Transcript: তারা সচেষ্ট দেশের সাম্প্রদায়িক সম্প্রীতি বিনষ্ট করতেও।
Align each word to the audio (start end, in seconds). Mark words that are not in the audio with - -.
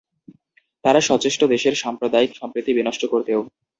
তারা 0.83 0.99
সচেষ্ট 1.01 1.41
দেশের 1.53 1.75
সাম্প্রদায়িক 1.83 2.31
সম্প্রীতি 2.35 2.71
বিনষ্ট 2.73 3.03
করতেও। 3.05 3.41